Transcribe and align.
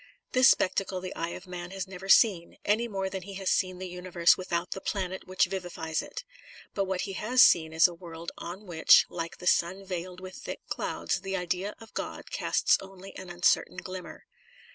This 0.31 0.49
spectacle 0.49 0.99
the 0.99 1.13
eye 1.13 1.29
of 1.37 1.45
man 1.45 1.69
has 1.69 1.87
never 1.87 2.09
seen, 2.09 2.57
any 2.65 2.87
more 2.87 3.07
than 3.07 3.21
he 3.21 3.35
has 3.35 3.51
seen 3.51 3.77
the 3.77 3.87
universe 3.87 4.35
without 4.35 4.71
the 4.71 4.81
planet 4.81 5.27
which 5.27 5.45
vivifies 5.45 6.01
it. 6.01 6.23
But 6.73 6.85
what 6.85 7.01
he 7.01 7.13
has 7.13 7.43
seen 7.43 7.71
is 7.71 7.87
a 7.87 7.93
world 7.93 8.31
on 8.39 8.65
which, 8.65 9.05
like 9.11 9.37
the 9.37 9.45
sun 9.45 9.85
veiled 9.85 10.19
with 10.19 10.33
thick 10.33 10.61
clouds, 10.69 11.21
the 11.21 11.37
idea 11.37 11.75
of 11.79 11.93
God 11.93 12.31
casts 12.31 12.79
only 12.81 13.15
an 13.15 13.29
uncertain 13.29 13.77
glimmer. 13.77 14.25